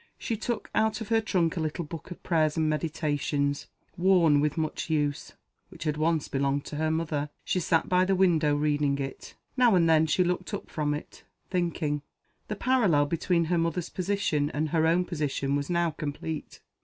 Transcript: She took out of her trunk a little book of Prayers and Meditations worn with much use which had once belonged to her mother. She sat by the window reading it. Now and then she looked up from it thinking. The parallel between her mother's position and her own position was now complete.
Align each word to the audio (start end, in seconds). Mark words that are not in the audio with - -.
She 0.17 0.35
took 0.35 0.71
out 0.73 0.99
of 0.99 1.09
her 1.09 1.21
trunk 1.21 1.57
a 1.57 1.59
little 1.59 1.85
book 1.85 2.09
of 2.09 2.23
Prayers 2.23 2.57
and 2.57 2.67
Meditations 2.67 3.67
worn 3.95 4.39
with 4.41 4.57
much 4.57 4.89
use 4.89 5.33
which 5.69 5.83
had 5.83 5.95
once 5.95 6.27
belonged 6.27 6.65
to 6.65 6.77
her 6.77 6.89
mother. 6.89 7.29
She 7.45 7.59
sat 7.59 7.87
by 7.87 8.05
the 8.05 8.15
window 8.15 8.55
reading 8.55 8.97
it. 8.97 9.35
Now 9.55 9.75
and 9.75 9.87
then 9.87 10.07
she 10.07 10.23
looked 10.23 10.55
up 10.55 10.71
from 10.71 10.95
it 10.95 11.23
thinking. 11.51 12.01
The 12.47 12.55
parallel 12.55 13.05
between 13.05 13.45
her 13.45 13.59
mother's 13.59 13.89
position 13.89 14.49
and 14.49 14.69
her 14.69 14.87
own 14.87 15.05
position 15.05 15.55
was 15.55 15.69
now 15.69 15.91
complete. 15.91 16.61